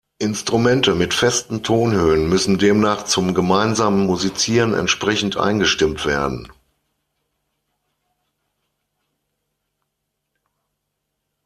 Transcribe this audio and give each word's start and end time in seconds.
Instrumente 0.17 0.95
mit 0.95 1.13
festen 1.13 1.61
Tonhöhen 1.61 2.27
müssen 2.27 2.57
demnach 2.57 3.05
zum 3.05 3.35
gemeinsamen 3.35 4.07
Musizieren 4.07 4.73
entsprechend 4.73 5.37
eingestimmt 5.37 6.07
werden. 6.07 6.51